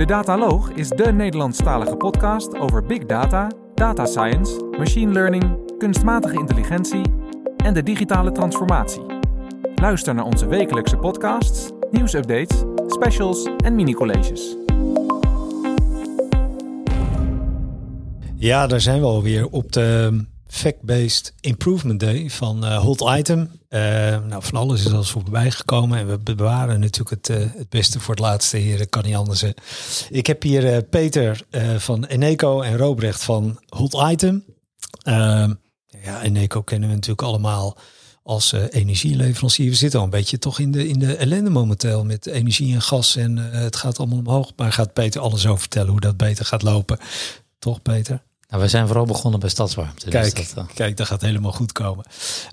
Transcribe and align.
De 0.00 0.06
Dataloog 0.06 0.70
is 0.70 0.88
de 0.88 1.12
Nederlandstalige 1.12 1.96
podcast 1.96 2.58
over 2.58 2.86
big 2.86 3.06
data, 3.06 3.50
data 3.74 4.06
science, 4.06 4.64
machine 4.78 5.12
learning, 5.12 5.58
kunstmatige 5.78 6.38
intelligentie 6.38 7.02
en 7.56 7.74
de 7.74 7.82
digitale 7.82 8.32
transformatie. 8.32 9.02
Luister 9.74 10.14
naar 10.14 10.24
onze 10.24 10.46
wekelijkse 10.46 10.96
podcasts, 10.96 11.70
nieuwsupdates, 11.90 12.62
specials 12.86 13.48
en 13.64 13.74
mini-colleges. 13.74 14.56
Ja, 18.34 18.66
daar 18.66 18.80
zijn 18.80 19.00
we 19.00 19.06
alweer 19.06 19.48
op 19.48 19.72
de 19.72 20.20
Fact-Based 20.50 21.32
Improvement 21.40 22.00
Day 22.00 22.30
van 22.30 22.64
uh, 22.64 22.78
Hot 22.78 23.00
Item. 23.18 23.40
Uh, 23.40 23.80
nou, 24.20 24.42
van 24.42 24.58
alles 24.58 24.84
is 24.84 24.92
al 24.92 25.02
voorbij 25.02 25.50
gekomen 25.50 25.98
en 25.98 26.06
we 26.06 26.18
bewaren 26.18 26.80
natuurlijk 26.80 27.10
het, 27.10 27.28
uh, 27.38 27.46
het 27.56 27.68
beste 27.68 28.00
voor 28.00 28.14
het 28.14 28.24
laatste, 28.24 28.56
heren. 28.56 28.88
Kan 28.88 29.04
niet 29.04 29.14
anders. 29.14 29.44
Ik 30.10 30.26
heb 30.26 30.42
hier 30.42 30.82
Peter 30.82 31.42
van 31.78 32.04
Eneco 32.04 32.60
en 32.60 32.76
Robrecht 32.76 33.22
van 33.22 33.58
Hot 33.68 34.10
Item. 34.10 34.44
ja, 36.02 36.22
Eneco 36.22 36.62
kennen 36.62 36.88
we 36.88 36.94
natuurlijk 36.94 37.22
allemaal 37.22 37.78
als 38.22 38.52
energieleverancier. 38.52 39.70
We 39.70 39.76
zitten 39.76 39.98
al 39.98 40.04
een 40.04 40.10
beetje 40.10 40.38
toch 40.38 40.58
in 40.58 40.70
de, 40.70 40.88
in 40.88 40.98
de 40.98 41.16
ellende 41.16 41.50
momenteel 41.50 42.04
met 42.04 42.26
energie 42.26 42.74
en 42.74 42.82
gas 42.82 43.16
en 43.16 43.36
het 43.36 43.76
gaat 43.76 43.98
allemaal 43.98 44.18
omhoog. 44.18 44.52
Maar 44.56 44.72
gaat 44.72 44.92
Peter 44.92 45.20
alles 45.20 45.46
over 45.46 45.60
vertellen 45.60 45.90
hoe 45.90 46.00
dat 46.00 46.16
beter 46.16 46.44
gaat 46.44 46.62
lopen. 46.62 46.98
Toch, 47.58 47.82
Peter? 47.82 48.22
Nou, 48.50 48.62
we 48.62 48.68
zijn 48.68 48.86
vooral 48.86 49.04
begonnen 49.04 49.40
bij 49.40 49.48
stadswarmte. 49.48 50.10
Dus 50.10 50.32
kijk, 50.32 50.54
dat, 50.54 50.64
uh... 50.64 50.74
kijk, 50.74 50.96
dat 50.96 51.06
gaat 51.06 51.20
helemaal 51.20 51.52
goed 51.52 51.72
komen. 51.72 52.04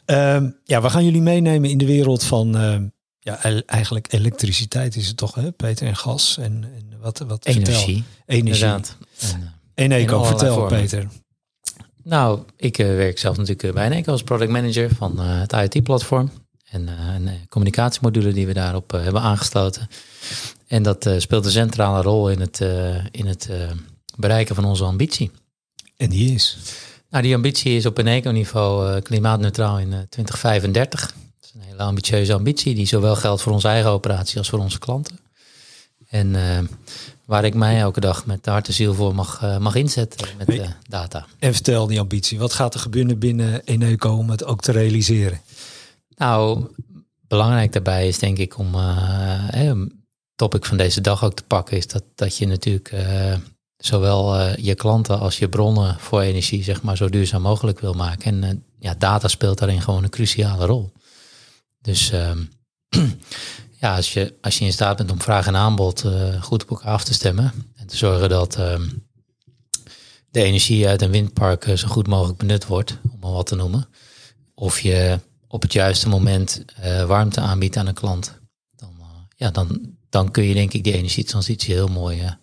Um, 0.06 0.58
ja, 0.64 0.82
we 0.82 0.90
gaan 0.90 1.06
jullie 1.06 1.22
meenemen 1.22 1.70
in 1.70 1.78
de 1.78 1.86
wereld 1.86 2.24
van 2.24 2.58
uh, 2.58 2.78
ja, 3.20 3.42
eigenlijk 3.66 4.14
elektriciteit 4.14 4.96
is 4.96 5.08
het 5.08 5.18
toch, 5.18 5.36
hè, 5.36 5.52
Peter? 5.52 5.88
En 5.88 5.96
gas 5.96 6.38
en, 6.38 6.64
en 6.64 7.00
wat, 7.00 7.24
wat 7.28 7.46
Energie. 7.46 7.74
Vertel. 7.74 8.04
Energie. 8.26 8.64
Inderdaad. 8.66 8.98
En, 9.20 9.42
uh, 9.42 9.48
Eneco, 9.86 10.24
vertel 10.24 10.54
vormen. 10.54 10.80
Peter. 10.80 11.08
Nou, 12.04 12.40
ik 12.56 12.78
werk 12.78 13.20
zelf 13.20 13.38
natuurlijk 13.38 13.74
bij 13.74 13.86
Eneco 13.86 14.12
als 14.12 14.24
product 14.24 14.52
manager 14.52 14.96
van 14.96 15.20
het 15.20 15.54
IoT-platform. 15.54 16.32
En 16.70 16.88
een 16.88 17.30
communicatiemodule 17.50 18.34
die 18.34 18.48
we 18.48 18.54
daarop 18.54 18.92
hebben 18.92 19.22
aangesloten. 19.22 19.88
En 20.68 20.84
dat 20.84 21.10
speelt 21.18 21.46
een 21.46 21.52
centrale 21.52 22.02
rol 22.02 22.30
in 22.30 22.40
het, 22.40 22.60
in 23.12 23.26
het 23.26 23.50
bereiken 24.16 24.56
van 24.56 24.66
onze 24.66 24.84
ambitie. 24.84 25.32
En 25.98 26.10
die 26.10 26.34
is? 26.34 26.58
Nou, 27.10 27.24
die 27.24 27.36
ambitie 27.36 27.76
is 27.76 27.86
op 27.86 27.98
een 27.98 28.08
eco-niveau 28.08 28.96
uh, 28.96 29.02
klimaatneutraal 29.02 29.80
in 29.80 29.88
uh, 29.88 30.00
2035. 30.10 31.02
Dat 31.02 31.14
is 31.42 31.52
een 31.54 31.62
hele 31.62 31.84
ambitieuze 31.84 32.34
ambitie 32.34 32.76
die 32.76 32.86
zowel 32.86 33.16
geldt 33.16 33.42
voor 33.42 33.52
onze 33.52 33.68
eigen 33.68 33.90
operatie 33.90 34.38
als 34.38 34.50
voor 34.50 34.60
onze 34.60 34.80
klanten. 34.80 35.20
En 36.10 36.28
uh, 36.34 36.60
waar 37.26 37.46
ik 37.46 37.54
mij 37.54 37.80
elke 37.80 38.00
dag 38.00 38.26
met 38.26 38.44
de 38.44 38.50
hart 38.50 38.68
en 38.68 38.74
ziel 38.74 38.94
voor 38.94 39.16
mag, 39.16 39.42
uh, 39.44 39.58
mag 39.58 39.76
inzetten 39.76 40.28
met 40.38 40.62
data. 40.90 41.26
En 41.40 41.54
vertel 41.54 41.88
die 41.88 42.00
ambitie. 42.00 42.40
Wat 42.40 42.54
gaat 42.54 42.74
er 42.74 42.80
gebeuren 42.80 43.20
binnen 43.20 43.62
Eneco 43.64 44.10
om 44.10 44.30
het 44.30 44.44
ook 44.46 44.62
te 44.62 44.72
realiseren? 44.72 45.42
Nou, 46.16 46.66
belangrijk 47.28 47.74
daarbij 47.74 48.08
is 48.08 48.20
denk 48.20 48.38
ik 48.38 48.58
om 48.58 48.76
een 48.76 50.04
topic 50.36 50.66
van 50.66 50.78
deze 50.78 51.02
dag 51.02 51.24
ook 51.24 51.34
te 51.34 51.44
pakken, 51.44 51.78
is 51.78 51.88
dat, 51.88 52.04
dat 52.16 52.38
je 52.38 52.48
natuurlijk 52.48 52.94
zowel 53.78 54.40
uh, 54.40 54.56
je 54.56 54.76
klanten 54.76 55.20
als 55.20 55.38
je 55.38 55.50
bronnen 55.50 56.00
voor 56.00 56.22
energie 56.22 56.64
zeg 56.64 56.82
maar 56.82 56.98
zo 56.98 57.10
duurzaam 57.10 57.42
mogelijk 57.42 57.80
wil 57.80 57.94
maken. 57.94 58.44
En 58.44 58.44
uh, 58.44 58.60
ja, 58.80 58.96
data 58.98 59.28
speelt 59.28 59.58
daarin 59.58 59.82
gewoon 59.82 60.04
een 60.04 60.10
cruciale 60.10 60.66
rol. 60.66 60.92
Dus 61.82 62.12
uh, 62.12 62.32
ja, 63.82 63.96
als 63.96 64.14
je, 64.14 64.34
als 64.42 64.58
je 64.58 64.66
in 64.66 64.74
staat 64.74 64.98
bent 64.98 65.12
om 65.12 65.22
vraag 65.22 65.48
en 65.48 65.56
aanbod 65.56 66.04
uh, 66.04 66.42
goed 66.42 66.64
op 66.64 66.70
elkaar 66.70 66.92
af 66.92 67.04
te 67.04 67.14
stemmen 67.14 67.54
en 67.76 67.88
te 67.88 67.98
zorgen 67.98 68.30
dat 68.30 68.56
ehm, 68.56 68.90
de 70.30 70.44
energie 70.44 70.88
uit 70.88 71.02
een 71.02 71.12
windpark 71.12 71.72
zo 71.76 71.88
goed 71.88 72.08
mogelijk 72.08 72.38
benut 72.38 72.66
wordt, 72.66 72.98
om 73.12 73.20
maar 73.20 73.32
wat 73.32 73.48
te 73.48 73.56
noemen. 73.56 73.88
Of 74.54 74.80
je 74.80 75.20
op 75.48 75.62
het 75.62 75.74
juiste 75.74 76.10
moment 76.10 76.66
warmte 77.08 77.40
aanbiedt 77.40 77.78
aan 77.78 77.88
een 77.88 77.94
klant, 77.94 78.40
dan, 78.76 78.90
ja, 79.36 79.52
dan, 79.52 79.96
dan 80.10 80.32
kun 80.32 80.44
je 80.44 80.54
denk 80.54 80.74
ik 80.74 80.84
die 80.84 80.94
energietransitie 80.94 81.74
heel 81.74 81.88
mooi 81.88 82.36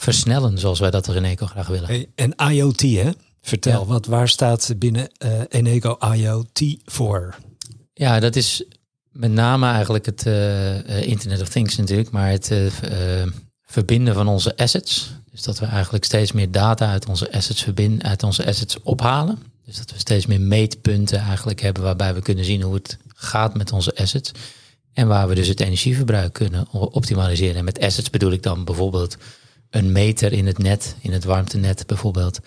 versnellen 0.00 0.58
zoals 0.58 0.78
wij 0.78 0.90
dat 0.90 1.06
er 1.06 1.16
in 1.16 1.24
Eco 1.24 1.46
graag 1.46 1.66
willen. 1.66 1.88
Hey, 1.88 2.08
en 2.14 2.34
IoT, 2.52 2.80
hè? 2.80 3.10
Vertel, 3.42 3.80
ja. 3.80 3.86
wat, 3.86 4.06
waar 4.06 4.28
staat 4.28 4.72
binnen 4.76 5.10
uh, 5.24 5.40
Eneco 5.48 5.98
IoT 6.12 6.60
voor? 6.84 7.36
Ja, 7.92 8.20
dat 8.20 8.36
is 8.36 8.64
met 9.10 9.32
name 9.32 9.66
eigenlijk 9.66 10.06
het 10.06 10.26
uh, 10.26 11.02
Internet 11.02 11.40
of 11.40 11.48
Things 11.48 11.76
natuurlijk, 11.76 12.10
maar 12.10 12.30
het 12.30 12.50
uh, 12.50 13.22
verbinden 13.64 14.14
van 14.14 14.28
onze 14.28 14.56
assets. 14.56 15.10
Dus 15.30 15.42
dat 15.42 15.58
we 15.58 15.66
eigenlijk 15.66 16.04
steeds 16.04 16.32
meer 16.32 16.50
data 16.50 16.90
uit 16.90 17.06
onze 17.06 17.32
assets 17.32 17.62
verbinden, 17.62 18.02
uit 18.08 18.22
onze 18.22 18.46
assets 18.46 18.82
ophalen. 18.82 19.38
Dus 19.64 19.76
dat 19.76 19.90
we 19.90 19.98
steeds 19.98 20.26
meer 20.26 20.40
meetpunten 20.40 21.18
eigenlijk 21.18 21.60
hebben 21.60 21.82
waarbij 21.82 22.14
we 22.14 22.22
kunnen 22.22 22.44
zien 22.44 22.62
hoe 22.62 22.74
het 22.74 22.98
gaat 23.14 23.56
met 23.56 23.72
onze 23.72 23.96
assets. 23.96 24.30
En 24.92 25.08
waar 25.08 25.28
we 25.28 25.34
dus 25.34 25.48
het 25.48 25.60
energieverbruik 25.60 26.32
kunnen 26.32 26.70
optimaliseren. 26.70 27.56
En 27.56 27.64
met 27.64 27.80
assets 27.80 28.10
bedoel 28.10 28.32
ik 28.32 28.42
dan 28.42 28.64
bijvoorbeeld 28.64 29.16
een 29.70 29.92
meter 29.92 30.32
in 30.32 30.46
het 30.46 30.58
net, 30.58 30.96
in 31.00 31.12
het 31.12 31.24
warmtenet 31.24 31.86
bijvoorbeeld, 31.86 32.40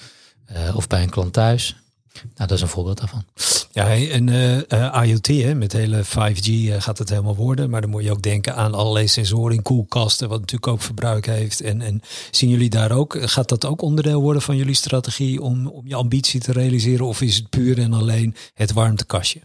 uh, 0.51 0.75
of 0.75 0.87
bij 0.87 1.03
een 1.03 1.09
klant 1.09 1.33
thuis. 1.33 1.75
Nou, 2.13 2.29
dat 2.35 2.51
is 2.51 2.61
een 2.61 2.67
voorbeeld 2.67 2.97
daarvan. 2.97 3.25
Ja, 3.71 3.87
en 3.87 4.27
uh, 4.27 4.57
uh, 4.57 5.01
IoT, 5.03 5.27
hè, 5.27 5.55
met 5.55 5.73
hele 5.73 6.03
5G 6.05 6.47
uh, 6.47 6.81
gaat 6.81 6.97
het 6.97 7.09
helemaal 7.09 7.35
worden. 7.35 7.69
Maar 7.69 7.81
dan 7.81 7.89
moet 7.89 8.03
je 8.03 8.11
ook 8.11 8.21
denken 8.21 8.55
aan 8.55 8.73
allerlei 8.73 9.07
sensoren 9.07 9.55
in 9.55 9.61
koelkasten, 9.61 10.29
wat 10.29 10.39
natuurlijk 10.39 10.71
ook 10.71 10.81
verbruik 10.81 11.25
heeft. 11.25 11.61
En, 11.61 11.81
en 11.81 12.01
zien 12.31 12.49
jullie 12.49 12.69
daar 12.69 12.91
ook, 12.91 13.17
gaat 13.19 13.49
dat 13.49 13.65
ook 13.65 13.81
onderdeel 13.81 14.21
worden 14.21 14.41
van 14.41 14.55
jullie 14.55 14.73
strategie 14.75 15.41
om, 15.41 15.67
om 15.67 15.87
je 15.87 15.95
ambitie 15.95 16.39
te 16.39 16.51
realiseren? 16.51 17.05
Of 17.05 17.21
is 17.21 17.35
het 17.35 17.49
puur 17.49 17.79
en 17.79 17.93
alleen 17.93 18.35
het 18.53 18.71
warmtekastje? 18.71 19.41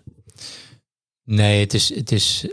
Nee, 1.24 1.60
het 1.60 1.74
is, 1.74 1.94
het 1.94 2.12
is 2.12 2.46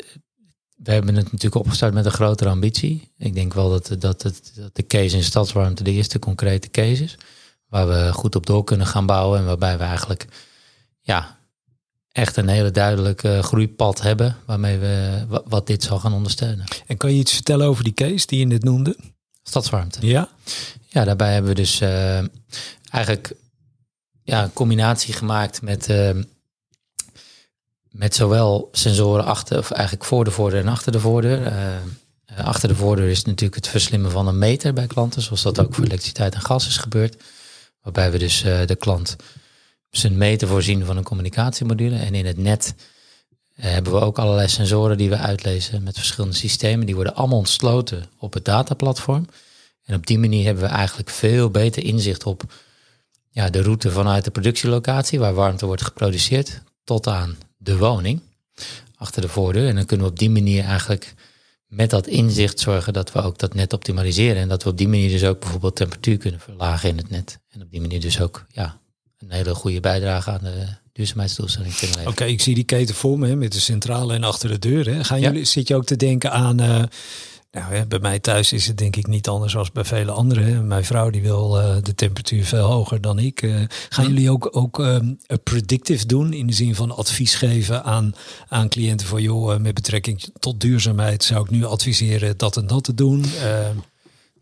we 0.85 0.91
hebben 0.91 1.15
het 1.15 1.25
natuurlijk 1.25 1.55
opgestart 1.55 1.93
met 1.93 2.05
een 2.05 2.11
grotere 2.11 2.49
ambitie. 2.49 3.11
Ik 3.17 3.33
denk 3.33 3.53
wel 3.53 3.69
dat, 3.69 3.95
dat, 3.99 4.23
het, 4.23 4.51
dat 4.55 4.75
de 4.75 4.85
case 4.85 5.15
in 5.15 5.23
stadswarmte 5.23 5.83
de 5.83 5.91
eerste 5.91 6.19
concrete 6.19 6.69
case 6.69 7.03
is. 7.03 7.17
Waar 7.67 7.87
we 7.87 8.13
goed 8.13 8.35
op 8.35 8.45
door 8.45 8.63
kunnen 8.63 8.87
gaan 8.87 9.05
bouwen. 9.05 9.39
En 9.39 9.45
waarbij 9.45 9.77
we 9.77 9.83
eigenlijk 9.83 10.25
ja, 11.01 11.37
echt 12.11 12.37
een 12.37 12.47
hele 12.47 12.71
duidelijke 12.71 13.39
groeipad 13.43 14.01
hebben. 14.01 14.37
Waarmee 14.45 14.77
we 14.77 15.25
wat 15.45 15.67
dit 15.67 15.83
zal 15.83 15.99
gaan 15.99 16.13
ondersteunen. 16.13 16.65
En 16.87 16.97
kan 16.97 17.13
je 17.13 17.19
iets 17.19 17.33
vertellen 17.33 17.67
over 17.67 17.83
die 17.83 17.93
case 17.93 18.27
die 18.27 18.39
je 18.39 18.45
net 18.45 18.63
noemde? 18.63 18.97
Stadswarmte. 19.43 20.07
Ja. 20.07 20.29
Ja, 20.87 21.03
daarbij 21.03 21.33
hebben 21.33 21.51
we 21.51 21.57
dus 21.57 21.81
uh, 21.81 22.17
eigenlijk 22.89 23.33
ja, 24.23 24.43
een 24.43 24.53
combinatie 24.53 25.13
gemaakt 25.13 25.61
met... 25.61 25.89
Uh, 25.89 26.09
met 27.95 28.15
zowel 28.15 28.69
sensoren 28.71 29.25
achter, 29.25 29.57
of 29.57 29.71
eigenlijk 29.71 30.05
voor 30.05 30.23
de 30.23 30.31
voordeur 30.31 30.61
en 30.61 30.67
achter 30.67 30.91
de 30.91 30.99
voordeur. 30.99 31.41
Uh, 31.41 32.45
achter 32.45 32.67
de 32.67 32.75
voordeur 32.75 33.09
is 33.09 33.23
natuurlijk 33.23 33.55
het 33.55 33.67
verslimmen 33.67 34.11
van 34.11 34.27
een 34.27 34.37
meter 34.37 34.73
bij 34.73 34.87
klanten, 34.87 35.21
zoals 35.21 35.41
dat 35.41 35.59
ook 35.59 35.73
voor 35.73 35.83
elektriciteit 35.83 36.33
en 36.33 36.41
gas 36.41 36.67
is 36.67 36.77
gebeurd. 36.77 37.23
Waarbij 37.81 38.11
we 38.11 38.17
dus 38.17 38.43
uh, 38.43 38.65
de 38.65 38.75
klant 38.75 39.15
zijn 39.89 40.17
meter 40.17 40.47
voorzien 40.47 40.85
van 40.85 40.97
een 40.97 41.03
communicatiemodule. 41.03 41.97
En 41.97 42.15
in 42.15 42.25
het 42.25 42.37
net 42.37 42.75
hebben 43.53 43.93
we 43.93 43.99
ook 43.99 44.19
allerlei 44.19 44.47
sensoren 44.47 44.97
die 44.97 45.09
we 45.09 45.17
uitlezen 45.17 45.83
met 45.83 45.97
verschillende 45.97 46.35
systemen. 46.35 46.85
Die 46.85 46.95
worden 46.95 47.15
allemaal 47.15 47.37
ontsloten 47.37 48.05
op 48.19 48.33
het 48.33 48.45
dataplatform. 48.45 49.27
En 49.83 49.95
op 49.95 50.07
die 50.07 50.19
manier 50.19 50.45
hebben 50.45 50.63
we 50.63 50.69
eigenlijk 50.69 51.09
veel 51.09 51.49
beter 51.49 51.83
inzicht 51.83 52.23
op 52.23 52.43
ja, 53.29 53.49
de 53.49 53.61
route 53.61 53.91
vanuit 53.91 54.23
de 54.23 54.31
productielocatie, 54.31 55.19
waar 55.19 55.33
warmte 55.33 55.65
wordt 55.65 55.83
geproduceerd, 55.83 56.61
tot 56.83 57.07
aan 57.07 57.37
de 57.65 57.77
woning 57.77 58.21
achter 58.95 59.21
de 59.21 59.27
voordeur. 59.27 59.67
En 59.67 59.75
dan 59.75 59.85
kunnen 59.85 60.05
we 60.05 60.11
op 60.11 60.19
die 60.19 60.29
manier 60.29 60.63
eigenlijk 60.63 61.13
met 61.67 61.89
dat 61.89 62.07
inzicht 62.07 62.59
zorgen 62.59 62.93
dat 62.93 63.11
we 63.11 63.21
ook 63.21 63.37
dat 63.37 63.53
net 63.53 63.73
optimaliseren. 63.73 64.41
En 64.41 64.47
dat 64.47 64.63
we 64.63 64.69
op 64.69 64.77
die 64.77 64.87
manier 64.87 65.09
dus 65.09 65.23
ook 65.23 65.39
bijvoorbeeld 65.39 65.75
temperatuur 65.75 66.17
kunnen 66.17 66.39
verlagen 66.39 66.89
in 66.89 66.97
het 66.97 67.09
net. 67.09 67.39
En 67.49 67.61
op 67.61 67.71
die 67.71 67.81
manier 67.81 68.01
dus 68.01 68.21
ook 68.21 68.45
ja, 68.51 68.79
een 69.17 69.31
hele 69.31 69.55
goede 69.55 69.79
bijdrage 69.79 70.31
aan 70.31 70.43
de 70.43 70.67
duurzaamheidsdoelstelling 70.91 71.75
kunnen 71.75 71.95
leveren. 71.95 72.13
Oké, 72.13 72.21
okay, 72.21 72.33
ik 72.33 72.41
zie 72.41 72.55
die 72.55 72.63
keten 72.63 72.95
voor 72.95 73.19
me 73.19 73.35
met 73.35 73.51
de 73.51 73.59
centrale 73.59 74.13
en 74.13 74.23
achter 74.23 74.49
de 74.49 74.59
deur. 74.59 74.85
Hè. 74.85 75.03
Gaan 75.03 75.19
ja. 75.19 75.27
jullie, 75.27 75.45
zit 75.45 75.67
je 75.67 75.75
ook 75.75 75.85
te 75.85 75.95
denken 75.95 76.31
aan... 76.31 76.61
Uh, 76.61 76.83
nou, 77.55 77.73
hè, 77.73 77.85
bij 77.85 77.99
mij 77.99 78.19
thuis 78.19 78.53
is 78.53 78.67
het 78.67 78.77
denk 78.77 78.95
ik 78.95 79.07
niet 79.07 79.27
anders 79.27 79.55
als 79.55 79.71
bij 79.71 79.83
vele 79.83 80.11
anderen. 80.11 80.67
Mijn 80.67 80.85
vrouw 80.85 81.09
die 81.09 81.21
wil 81.21 81.59
uh, 81.59 81.75
de 81.81 81.95
temperatuur 81.95 82.45
veel 82.45 82.65
hoger 82.65 83.01
dan 83.01 83.19
ik. 83.19 83.41
Uh, 83.41 83.63
gaan 83.89 84.07
jullie 84.07 84.29
ook, 84.29 84.49
ook 84.51 84.79
um, 84.79 85.19
predictive 85.43 86.05
doen 86.05 86.33
in 86.33 86.47
de 86.47 86.53
zin 86.53 86.75
van 86.75 86.95
advies 86.95 87.35
geven 87.35 87.83
aan, 87.83 88.13
aan 88.47 88.69
cliënten 88.69 89.07
van 89.07 89.21
joh, 89.21 89.53
uh, 89.53 89.59
met 89.59 89.73
betrekking 89.73 90.29
tot 90.39 90.59
duurzaamheid 90.59 91.23
zou 91.23 91.43
ik 91.43 91.49
nu 91.49 91.65
adviseren 91.65 92.37
dat 92.37 92.57
en 92.57 92.67
dat 92.67 92.83
te 92.83 92.93
doen? 92.93 93.25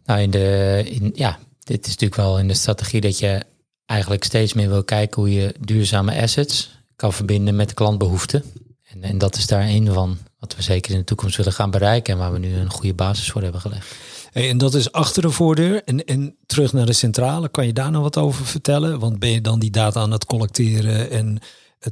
Nou, 0.06 0.21
in 0.21 0.31
de, 0.31 0.81
in, 0.86 1.12
ja, 1.16 1.39
dit 1.63 1.86
is 1.86 1.92
natuurlijk 1.92 2.21
wel 2.21 2.39
in 2.39 2.48
de 2.48 2.54
strategie 2.54 3.01
dat 3.01 3.19
je 3.19 3.44
eigenlijk 3.86 4.24
steeds 4.24 4.54
meer 4.54 4.69
wil 4.69 4.83
kijken 4.83 5.21
hoe 5.21 5.33
je 5.33 5.56
duurzame 5.59 6.21
assets 6.21 6.83
kan 6.95 7.13
verbinden 7.13 7.56
met 7.56 7.69
de 7.69 7.75
klantbehoeften. 7.75 8.44
En, 8.83 9.04
en 9.04 9.18
dat 9.18 9.36
is 9.36 9.48
daar 9.48 9.68
een 9.68 9.94
van 9.94 10.18
wat 10.44 10.56
we 10.56 10.62
zeker 10.62 10.92
in 10.92 10.98
de 10.98 11.04
toekomst 11.04 11.38
willen 11.38 11.54
gaan 11.54 11.72
bereiken 11.72 12.13
en 12.13 12.19
waar 12.19 12.31
we 12.31 12.40
nu 12.40 12.56
een 12.56 12.72
goede 12.72 12.94
basis 12.94 13.31
voor 13.31 13.42
hebben 13.42 13.62
gelegd. 13.62 13.95
Hey, 14.31 14.50
en 14.50 14.57
dat 14.57 14.74
is 14.74 14.92
achter 14.92 15.22
de 15.22 15.30
voordeur. 15.30 15.84
En, 15.84 16.06
en 16.06 16.36
terug 16.45 16.74
naar 16.74 16.86
de 16.86 16.94
centrale, 16.94 17.50
kan 17.50 17.66
je 17.66 17.74
daar 17.74 17.92
nog 17.92 18.01
wat 18.01 18.18
over 18.18 18.45
vertellen? 18.45 19.00
Want 19.00 19.19
ben 19.19 19.30
je 19.30 19.42
dan 19.42 19.60
die 19.60 19.72
data 19.72 20.00
aan 20.00 20.12
het 20.12 20.25
collecteren 20.25 21.12
en 21.12 21.40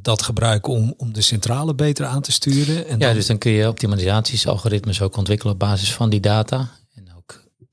dat 0.02 0.22
gebruiken 0.22 0.74
om, 0.74 0.94
om 0.98 1.14
de 1.14 1.22
centrale 1.22 1.76
beter 1.76 2.06
aan 2.06 2.22
te 2.22 2.32
sturen? 2.32 2.88
En 2.88 3.00
ja, 3.00 3.14
dus 3.14 3.26
dan 3.26 3.38
kun 3.38 3.52
je 3.52 3.68
optimalisaties, 3.68 4.48
algoritmes 4.48 5.02
ook 5.02 5.18
ontwikkelen 5.18 5.54
op 5.54 5.60
basis 5.60 5.94
van 5.94 6.10
die 6.10 6.20
data 6.20 6.70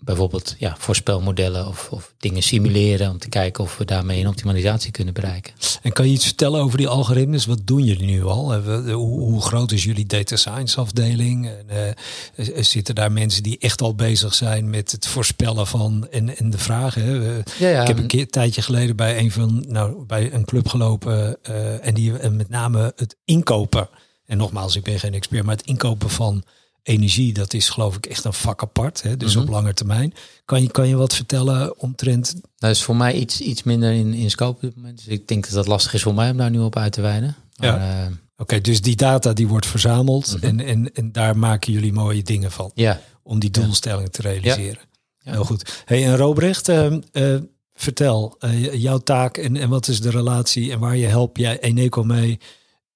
bijvoorbeeld 0.09 0.55
ja, 0.59 0.77
voorspelmodellen 0.79 1.67
of, 1.67 1.89
of 1.91 2.15
dingen 2.19 2.43
simuleren 2.43 3.11
om 3.11 3.19
te 3.19 3.29
kijken 3.29 3.65
of 3.65 3.77
we 3.77 3.85
daarmee 3.85 4.21
een 4.21 4.29
optimalisatie 4.29 4.91
kunnen 4.91 5.15
bereiken. 5.15 5.53
En 5.83 5.93
kan 5.93 6.07
je 6.07 6.13
iets 6.13 6.25
vertellen 6.25 6.61
over 6.61 6.79
die 6.79 6.89
algoritmes? 6.89 7.47
Wat 7.47 7.61
doen 7.65 7.85
jullie 7.85 8.07
nu 8.07 8.25
al? 8.25 8.55
Hoe, 8.55 9.21
hoe 9.21 9.41
groot 9.41 9.73
is 9.73 9.85
jullie 9.85 10.07
data 10.07 10.37
science 10.37 10.81
afdeling? 10.81 11.47
En, 11.49 11.97
uh, 12.37 12.63
zitten 12.65 12.95
daar 12.95 13.13
mensen 13.13 13.43
die 13.43 13.59
echt 13.59 13.83
al 13.83 13.95
bezig 13.95 14.35
zijn 14.35 14.71
met 14.71 14.93
het 14.93 15.07
voorspellen 15.07 15.67
van 15.67 16.07
en, 16.11 16.37
en 16.37 16.51
de 16.51 16.59
vragen? 16.59 17.45
Ja, 17.59 17.69
ja. 17.69 17.81
Ik 17.81 17.87
heb 17.87 17.99
een 17.99 18.07
keer 18.07 18.21
een 18.21 18.31
tijdje 18.31 18.63
geleden 18.63 18.97
bij 18.97 19.19
een 19.19 19.33
van 19.33 19.65
nou 19.69 20.05
bij 20.05 20.33
een 20.33 20.45
club 20.45 20.69
gelopen 20.69 21.37
uh, 21.51 21.87
en 21.87 21.95
die 21.95 22.19
en 22.19 22.37
met 22.37 22.49
name 22.49 22.93
het 22.97 23.17
inkopen. 23.25 23.89
En 24.27 24.37
nogmaals, 24.37 24.77
ik 24.77 24.83
ben 24.83 24.99
geen 24.99 25.15
expert, 25.15 25.45
maar 25.45 25.57
het 25.57 25.67
inkopen 25.67 26.11
van 26.11 26.45
energie, 26.89 27.33
dat 27.33 27.55
is 27.55 27.69
geloof 27.69 27.97
ik 27.97 28.07
echt 28.07 28.25
een 28.25 28.33
vak 28.33 28.63
apart. 28.63 29.03
Hè? 29.03 29.17
Dus 29.17 29.37
op 29.37 29.43
mhm. 29.43 29.53
lange 29.53 29.75
termijn. 29.75 30.15
Kan 30.45 30.63
je, 30.63 30.71
kan 30.71 30.89
je 30.89 30.97
wat 30.97 31.15
vertellen 31.15 31.79
omtrent? 31.79 32.35
Dat 32.57 32.71
is 32.71 32.83
voor 32.83 32.97
mij 32.97 33.15
iets, 33.15 33.41
iets 33.41 33.63
minder 33.63 33.93
in, 33.93 34.15
in 34.15 34.31
scope 34.31 34.55
op 34.55 34.61
dit 34.61 34.77
moment. 34.77 34.97
Dus 34.97 35.07
ik 35.07 35.29
denk 35.29 35.45
dat 35.45 35.53
dat 35.53 35.67
lastig 35.67 35.95
is 35.95 36.03
voor 36.03 36.15
mij 36.15 36.31
om 36.31 36.37
daar 36.37 36.51
nu 36.51 36.59
op 36.59 36.77
uit 36.77 36.93
te 36.93 37.01
wijden. 37.01 37.37
ja. 37.53 38.07
Uh, 38.07 38.13
Oké, 38.37 38.61
dus 38.61 38.81
die 38.81 38.97
data 38.97 39.33
die 39.33 39.49
wordt 39.49 39.67
verzameld 39.67 40.37
mhm. 40.37 40.45
en, 40.47 40.61
en, 40.61 40.95
en 40.95 41.13
daar 41.13 41.39
maken 41.39 41.73
jullie 41.73 41.93
mooie 41.93 42.23
dingen 42.23 42.51
van. 42.51 42.71
Ja. 42.75 43.01
Om 43.23 43.39
die 43.39 43.51
doelstelling 43.51 44.09
te 44.09 44.23
realiseren. 44.23 44.81
Ja. 45.19 45.33
Heel 45.33 45.45
goed. 45.45 45.83
Hey, 45.85 46.07
en 46.07 46.17
Robrecht, 46.17 46.69
uh, 46.69 46.97
uh, 47.13 47.41
vertel 47.75 48.39
jouw 48.73 48.99
taak 48.99 49.37
en, 49.37 49.57
en 49.57 49.69
wat 49.69 49.89
is 49.89 50.01
de 50.01 50.11
relatie 50.11 50.73
en 50.73 50.79
waar 50.79 50.97
je 50.97 51.07
help 51.07 51.37
jij 51.37 51.61
Eneco 51.61 52.03
mee 52.03 52.39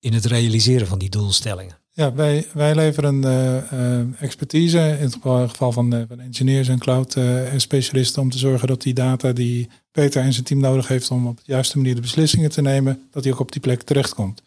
in 0.00 0.12
het 0.12 0.24
realiseren 0.24 0.86
van 0.86 0.98
die 0.98 1.10
doelstellingen? 1.10 1.81
Ja, 1.94 2.14
wij, 2.14 2.46
wij 2.52 2.74
leveren 2.74 3.22
uh, 3.24 4.22
expertise 4.22 4.78
in 4.78 5.04
het 5.04 5.16
geval 5.22 5.72
van, 5.72 5.94
uh, 5.94 6.02
van 6.08 6.20
engineers 6.20 6.68
en 6.68 6.78
cloud 6.78 7.16
specialisten 7.56 8.22
om 8.22 8.30
te 8.30 8.38
zorgen 8.38 8.68
dat 8.68 8.82
die 8.82 8.94
data 8.94 9.32
die 9.32 9.68
Peter 9.90 10.22
en 10.22 10.32
zijn 10.32 10.44
team 10.44 10.60
nodig 10.60 10.88
heeft 10.88 11.10
om 11.10 11.26
op 11.26 11.36
de 11.36 11.42
juiste 11.46 11.76
manier 11.76 11.94
de 11.94 12.00
beslissingen 12.00 12.50
te 12.50 12.60
nemen, 12.60 13.08
dat 13.10 13.22
die 13.22 13.32
ook 13.32 13.40
op 13.40 13.52
die 13.52 13.60
plek 13.60 13.82
terechtkomt. 13.82 14.42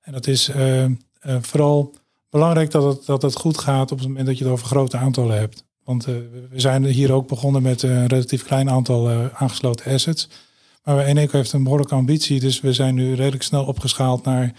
En 0.00 0.12
dat 0.12 0.26
is 0.26 0.50
vooral 1.20 1.94
belangrijk 2.30 2.70
dat 2.70 2.84
het, 2.84 3.06
dat 3.06 3.22
het 3.22 3.36
goed 3.36 3.58
gaat 3.58 3.92
op 3.92 3.98
het 3.98 4.08
moment 4.08 4.26
dat 4.26 4.38
je 4.38 4.44
het 4.44 4.52
over 4.52 4.66
grote 4.66 4.96
aantallen 4.96 5.38
hebt. 5.38 5.64
Want 5.84 6.04
we 6.04 6.48
zijn 6.54 6.84
hier 6.84 7.12
ook 7.12 7.28
begonnen 7.28 7.62
met 7.62 7.82
een 7.82 8.06
relatief 8.06 8.44
klein 8.44 8.70
aantal 8.70 9.10
aangesloten 9.34 9.92
assets. 9.92 10.28
Maar 10.82 11.04
Eneco 11.04 11.36
heeft 11.36 11.52
een 11.52 11.62
behoorlijke 11.62 11.94
ambitie, 11.94 12.40
dus 12.40 12.60
we 12.60 12.72
zijn 12.72 12.94
nu 12.94 13.14
redelijk 13.14 13.42
snel 13.42 13.64
opgeschaald 13.64 14.24
naar 14.24 14.52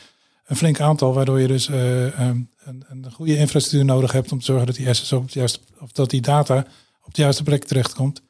een 0.45 0.55
flink 0.55 0.79
aantal, 0.79 1.13
waardoor 1.13 1.39
je 1.39 1.47
dus 1.47 1.67
uh, 1.67 2.19
een, 2.19 2.49
een, 2.63 3.11
goede 3.11 3.37
infrastructuur 3.37 3.85
nodig 3.85 4.11
hebt 4.11 4.31
om 4.31 4.39
te 4.39 4.45
zorgen 4.45 4.65
dat 4.65 4.75
die 4.75 4.89
assets 4.89 5.13
op 5.13 5.23
het 5.23 5.33
juiste, 5.33 5.59
of 5.79 5.91
dat 5.91 6.09
die 6.09 6.21
data 6.21 6.65
op 7.03 7.13
de 7.13 7.21
juiste 7.21 7.43
plek 7.43 7.63
terechtkomt. 7.63 8.21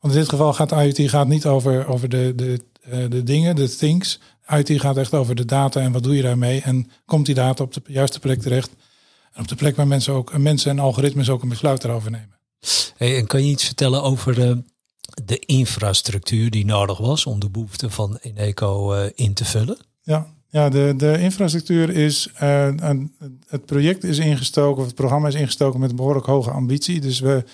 Want 0.00 0.14
in 0.14 0.20
dit 0.20 0.28
geval 0.28 0.52
gaat 0.52 0.72
IoT 0.72 1.10
gaat 1.10 1.28
niet 1.28 1.46
over, 1.46 1.86
over 1.86 2.08
de, 2.08 2.32
de, 2.36 2.60
uh, 2.88 3.10
de 3.10 3.22
dingen, 3.22 3.56
de 3.56 3.76
things. 3.76 4.20
IoT 4.48 4.80
gaat 4.80 4.96
echt 4.96 5.14
over 5.14 5.34
de 5.34 5.44
data 5.44 5.80
en 5.80 5.92
wat 5.92 6.02
doe 6.02 6.16
je 6.16 6.22
daarmee. 6.22 6.60
En 6.60 6.90
komt 7.06 7.26
die 7.26 7.34
data 7.34 7.64
op 7.64 7.72
de 7.72 7.82
juiste 7.86 8.20
plek 8.20 8.40
terecht. 8.40 8.70
En 9.32 9.42
op 9.42 9.48
de 9.48 9.56
plek 9.56 9.76
waar 9.76 9.86
mensen, 9.86 10.12
ook, 10.12 10.38
mensen 10.38 10.70
en 10.70 10.78
algoritmes 10.78 11.30
ook 11.30 11.42
een 11.42 11.48
besluit 11.48 11.84
erover 11.84 12.10
nemen. 12.10 12.38
Hey, 12.96 13.16
en 13.16 13.26
kan 13.26 13.44
je 13.44 13.50
iets 13.50 13.64
vertellen 13.64 14.02
over 14.02 14.34
de, 14.34 14.62
de 15.24 15.38
infrastructuur 15.38 16.50
die 16.50 16.64
nodig 16.64 16.98
was 16.98 17.26
om 17.26 17.40
de 17.40 17.50
behoeften 17.50 17.90
van 17.90 18.18
Eneco 18.22 18.92
in 19.14 19.34
te 19.34 19.44
vullen? 19.44 19.78
Ja, 20.02 20.37
ja, 20.50 20.68
de, 20.68 20.94
de 20.96 21.18
infrastructuur 21.18 21.90
is. 21.90 22.30
Uh, 22.42 22.68
het 23.46 23.66
project 23.66 24.04
is 24.04 24.18
ingestoken, 24.18 24.80
of 24.80 24.86
het 24.86 24.94
programma 24.94 25.28
is 25.28 25.34
ingestoken 25.34 25.80
met 25.80 25.90
een 25.90 25.96
behoorlijk 25.96 26.26
hoge 26.26 26.50
ambitie. 26.50 27.00
Dus 27.00 27.20
we 27.20 27.44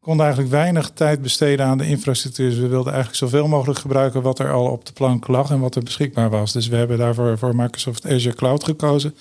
konden 0.00 0.24
eigenlijk 0.24 0.54
weinig 0.54 0.90
tijd 0.90 1.22
besteden 1.22 1.66
aan 1.66 1.78
de 1.78 1.86
infrastructuur. 1.86 2.50
Dus 2.50 2.58
we 2.58 2.68
wilden 2.68 2.92
eigenlijk 2.92 3.22
zoveel 3.22 3.48
mogelijk 3.48 3.78
gebruiken 3.78 4.22
wat 4.22 4.38
er 4.38 4.52
al 4.52 4.70
op 4.70 4.86
de 4.86 4.92
plank 4.92 5.26
lag 5.26 5.50
en 5.50 5.60
wat 5.60 5.74
er 5.74 5.82
beschikbaar 5.82 6.30
was. 6.30 6.52
Dus 6.52 6.68
we 6.68 6.76
hebben 6.76 6.98
daarvoor 6.98 7.38
voor 7.38 7.56
Microsoft 7.56 8.06
Azure 8.06 8.34
Cloud 8.34 8.64
gekozen. 8.64 9.14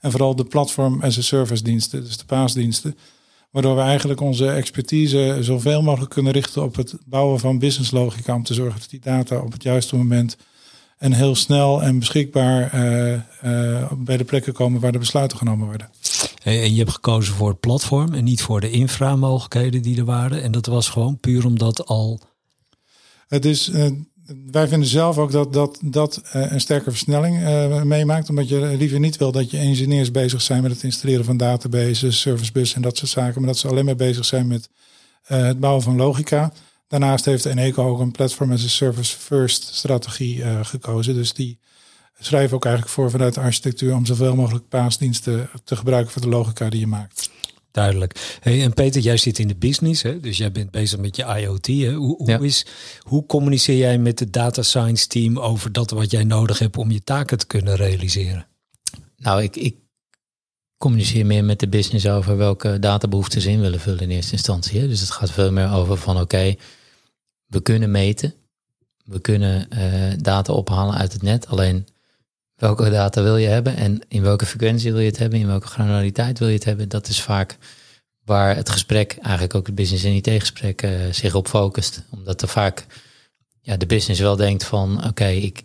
En 0.00 0.10
vooral 0.10 0.36
de 0.36 0.44
platform 0.44 1.02
as 1.02 1.18
a 1.18 1.22
service 1.22 1.62
diensten, 1.62 2.04
dus 2.04 2.16
de 2.16 2.24
paasdiensten. 2.24 2.96
Waardoor 3.50 3.76
we 3.76 3.80
eigenlijk 3.80 4.20
onze 4.20 4.50
expertise 4.50 5.36
zoveel 5.40 5.82
mogelijk 5.82 6.10
kunnen 6.10 6.32
richten 6.32 6.62
op 6.62 6.76
het 6.76 6.94
bouwen 7.06 7.40
van 7.40 7.58
business 7.58 7.90
logica. 7.90 8.34
Om 8.34 8.44
te 8.44 8.54
zorgen 8.54 8.80
dat 8.80 8.90
die 8.90 9.00
data 9.00 9.38
op 9.38 9.52
het 9.52 9.62
juiste 9.62 9.96
moment 9.96 10.36
en 10.98 11.12
heel 11.12 11.34
snel 11.34 11.82
en 11.82 11.98
beschikbaar 11.98 12.74
uh, 12.74 13.12
uh, 13.44 13.92
bij 13.92 14.16
de 14.16 14.24
plekken 14.24 14.52
komen 14.52 14.80
waar 14.80 14.92
de 14.92 14.98
besluiten 14.98 15.38
genomen 15.38 15.66
worden. 15.66 15.90
En 16.42 16.72
je 16.72 16.78
hebt 16.78 16.90
gekozen 16.90 17.34
voor 17.34 17.48
het 17.48 17.60
platform 17.60 18.14
en 18.14 18.24
niet 18.24 18.42
voor 18.42 18.60
de 18.60 18.70
inframogelijkheden 18.70 19.82
die 19.82 19.98
er 19.98 20.04
waren. 20.04 20.42
En 20.42 20.52
dat 20.52 20.66
was 20.66 20.88
gewoon 20.88 21.18
puur 21.18 21.46
omdat 21.46 21.86
al. 21.86 22.20
Het 23.28 23.44
is, 23.44 23.68
uh, 23.68 23.86
wij 24.50 24.68
vinden 24.68 24.88
zelf 24.88 25.18
ook 25.18 25.30
dat 25.30 25.52
dat, 25.52 25.78
dat 25.82 26.20
een 26.32 26.60
sterke 26.60 26.90
versnelling 26.90 27.42
meemaakt. 27.84 28.28
Omdat 28.28 28.48
je 28.48 28.74
liever 28.78 29.00
niet 29.00 29.16
wil 29.16 29.32
dat 29.32 29.50
je 29.50 29.58
engineers 29.58 30.10
bezig 30.10 30.42
zijn 30.42 30.62
met 30.62 30.70
het 30.70 30.82
installeren 30.82 31.24
van 31.24 31.36
databases, 31.36 32.20
servicebus 32.20 32.74
en 32.74 32.82
dat 32.82 32.96
soort 32.96 33.10
zaken. 33.10 33.40
Maar 33.40 33.50
dat 33.50 33.58
ze 33.58 33.68
alleen 33.68 33.84
maar 33.84 33.96
bezig 33.96 34.24
zijn 34.24 34.46
met 34.46 34.68
het 35.22 35.60
bouwen 35.60 35.82
van 35.82 35.96
logica. 35.96 36.52
Daarnaast 36.88 37.24
heeft 37.24 37.44
Eneco 37.44 37.88
ook 37.88 38.00
een 38.00 38.10
platform 38.10 38.52
as 38.52 38.64
a 38.64 38.68
service 38.68 39.16
first 39.16 39.74
strategie 39.74 40.36
uh, 40.36 40.64
gekozen. 40.64 41.14
Dus 41.14 41.32
die 41.32 41.58
schrijven 42.18 42.56
ook 42.56 42.64
eigenlijk 42.64 42.94
voor 42.94 43.10
vanuit 43.10 43.34
de 43.34 43.40
architectuur 43.40 43.94
om 43.94 44.06
zoveel 44.06 44.34
mogelijk 44.34 44.68
paasdiensten 44.68 45.50
te 45.64 45.76
gebruiken 45.76 46.12
voor 46.12 46.22
de 46.22 46.28
logica 46.28 46.68
die 46.68 46.80
je 46.80 46.86
maakt. 46.86 47.30
Duidelijk. 47.70 48.38
Hey, 48.40 48.62
en 48.62 48.74
Peter, 48.74 49.00
jij 49.00 49.16
zit 49.16 49.38
in 49.38 49.48
de 49.48 49.56
business, 49.56 50.02
hè? 50.02 50.20
dus 50.20 50.36
jij 50.36 50.52
bent 50.52 50.70
bezig 50.70 50.98
met 50.98 51.16
je 51.16 51.24
IoT. 51.24 51.66
Hè? 51.66 51.92
Hoe, 51.92 52.16
hoe, 52.16 52.46
is, 52.46 52.66
hoe 53.00 53.26
communiceer 53.26 53.76
jij 53.76 53.98
met 53.98 54.18
het 54.18 54.32
data 54.32 54.62
science 54.62 55.06
team 55.06 55.38
over 55.38 55.72
dat 55.72 55.90
wat 55.90 56.10
jij 56.10 56.24
nodig 56.24 56.58
hebt 56.58 56.76
om 56.76 56.90
je 56.90 57.02
taken 57.02 57.38
te 57.38 57.46
kunnen 57.46 57.76
realiseren? 57.76 58.46
Nou, 59.16 59.42
ik, 59.42 59.56
ik 59.56 59.76
communiceer 60.78 61.26
meer 61.26 61.44
met 61.44 61.60
de 61.60 61.68
business 61.68 62.08
over 62.08 62.36
welke 62.36 62.78
databehoeften 62.78 63.40
ze 63.40 63.50
in 63.50 63.60
willen 63.60 63.80
vullen 63.80 64.00
in 64.00 64.10
eerste 64.10 64.32
instantie. 64.32 64.80
Hè? 64.80 64.88
Dus 64.88 65.00
het 65.00 65.10
gaat 65.10 65.30
veel 65.30 65.52
meer 65.52 65.72
over 65.72 65.96
van 65.96 66.20
oké, 66.20 66.54
we 67.46 67.60
kunnen 67.60 67.90
meten, 67.90 68.34
we 69.04 69.20
kunnen 69.20 69.68
uh, 69.72 70.12
data 70.18 70.52
ophalen 70.52 70.94
uit 70.94 71.12
het 71.12 71.22
net. 71.22 71.46
Alleen 71.46 71.86
welke 72.54 72.90
data 72.90 73.22
wil 73.22 73.36
je 73.36 73.46
hebben 73.46 73.76
en 73.76 74.00
in 74.08 74.22
welke 74.22 74.46
frequentie 74.46 74.92
wil 74.92 75.00
je 75.00 75.06
het 75.06 75.18
hebben, 75.18 75.38
in 75.38 75.46
welke 75.46 75.66
granulariteit 75.66 76.38
wil 76.38 76.48
je 76.48 76.54
het 76.54 76.64
hebben, 76.64 76.88
dat 76.88 77.08
is 77.08 77.22
vaak 77.22 77.58
waar 78.24 78.56
het 78.56 78.70
gesprek, 78.70 79.16
eigenlijk 79.20 79.54
ook 79.54 79.66
het 79.66 79.74
business- 79.74 80.04
en 80.04 80.14
IT-gesprek, 80.14 80.82
uh, 80.82 81.12
zich 81.12 81.34
op 81.34 81.48
focust. 81.48 82.02
Omdat 82.10 82.42
er 82.42 82.48
vaak 82.48 82.86
ja, 83.60 83.76
de 83.76 83.86
business 83.86 84.20
wel 84.20 84.36
denkt 84.36 84.64
van 84.64 85.06
oké, 85.06 85.26
ik, 85.26 85.62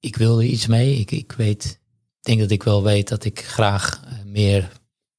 ik 0.00 0.16
wil 0.16 0.38
er 0.38 0.46
iets 0.46 0.66
mee, 0.66 0.96
ik, 0.96 1.10
ik 1.10 1.32
weet 1.32 1.78
denk 2.22 2.40
dat 2.40 2.50
ik 2.50 2.62
wel 2.62 2.82
weet 2.82 3.08
dat 3.08 3.24
ik 3.24 3.44
graag 3.44 4.00
eh, 4.04 4.12
meer 4.24 4.68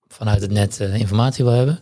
vanuit 0.07 0.41
het 0.41 0.51
net 0.51 0.79
uh, 0.81 0.95
informatie 0.95 1.43
wil 1.43 1.53
hebben. 1.53 1.79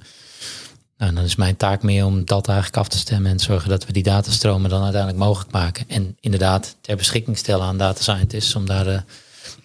Nou, 0.97 1.13
dan 1.13 1.23
is 1.23 1.35
mijn 1.35 1.57
taak 1.57 1.83
meer 1.83 2.05
om 2.05 2.25
dat 2.25 2.47
eigenlijk 2.47 2.77
af 2.77 2.87
te 2.87 2.97
stemmen 2.97 3.31
en 3.31 3.39
zorgen 3.39 3.69
dat 3.69 3.85
we 3.85 3.93
die 3.93 4.03
datastromen 4.03 4.69
dan 4.69 4.83
uiteindelijk 4.83 5.23
mogelijk 5.23 5.51
maken. 5.51 5.85
En 5.87 6.17
inderdaad 6.19 6.75
ter 6.81 6.95
beschikking 6.95 7.37
stellen 7.37 7.65
aan 7.65 7.77
data 7.77 8.01
scientists 8.01 8.55
om 8.55 8.65
daar 8.65 8.83
de 8.83 9.01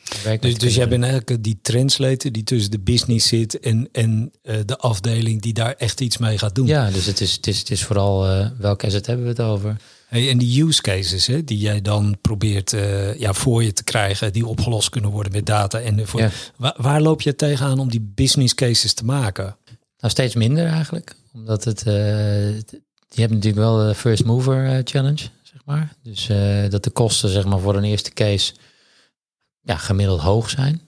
eh, 0.08 0.22
werk 0.22 0.42
Dus, 0.42 0.58
dus 0.58 0.74
jij 0.74 0.88
bent 0.88 1.02
eigenlijk 1.02 1.44
die 1.44 1.58
translator 1.62 2.32
die 2.32 2.44
tussen 2.44 2.70
de 2.70 2.78
business 2.78 3.28
zit 3.28 3.60
en, 3.60 3.88
en 3.92 4.32
uh, 4.42 4.56
de 4.66 4.78
afdeling 4.78 5.42
die 5.42 5.52
daar 5.52 5.74
echt 5.78 6.00
iets 6.00 6.16
mee 6.16 6.38
gaat 6.38 6.54
doen. 6.54 6.66
Ja, 6.66 6.90
dus 6.90 7.06
het 7.06 7.20
is, 7.20 7.32
het 7.32 7.46
is, 7.46 7.58
het 7.58 7.70
is 7.70 7.84
vooral 7.84 8.30
uh, 8.30 8.46
welke 8.58 8.86
asset 8.86 9.06
hebben 9.06 9.24
we 9.24 9.30
het 9.30 9.40
over. 9.40 9.76
Hey, 10.06 10.30
en 10.30 10.38
die 10.38 10.64
use 10.64 10.82
cases 10.82 11.26
hè, 11.26 11.44
die 11.44 11.58
jij 11.58 11.82
dan 11.82 12.16
probeert 12.20 12.72
uh, 12.72 13.18
ja, 13.18 13.32
voor 13.32 13.62
je 13.62 13.72
te 13.72 13.84
krijgen, 13.84 14.32
die 14.32 14.46
opgelost 14.46 14.88
kunnen 14.88 15.10
worden 15.10 15.32
met 15.32 15.46
data. 15.46 15.80
En 15.80 16.06
voor, 16.06 16.32
waar, 16.56 16.74
waar, 16.76 17.00
loop 17.00 17.20
je 17.20 17.34
tegenaan 17.34 17.78
om 17.78 17.90
die 17.90 18.12
business 18.14 18.54
cases 18.54 18.92
te 18.92 19.04
maken? 19.04 19.56
Nou, 19.98 20.12
steeds 20.12 20.34
minder 20.34 20.66
eigenlijk. 20.66 21.16
Omdat 21.34 21.64
het, 21.64 21.86
uh, 21.86 21.94
je 23.08 23.20
hebt 23.20 23.32
natuurlijk 23.32 23.56
wel 23.56 23.86
de 23.86 23.94
first 23.94 24.24
mover 24.24 24.64
uh, 24.64 24.78
challenge, 24.84 25.28
zeg 25.42 25.60
maar. 25.64 25.94
Dus 26.02 26.26
dat 26.70 26.84
de 26.84 26.90
kosten 26.90 27.28
zeg 27.28 27.44
maar, 27.44 27.58
voor 27.58 27.76
een 27.76 27.84
eerste 27.84 28.10
case 28.10 28.54
ja, 29.60 29.76
gemiddeld 29.76 30.20
hoog 30.20 30.50
zijn. 30.50 30.85